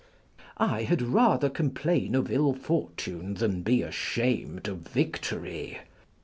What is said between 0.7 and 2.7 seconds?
had rather complain of ill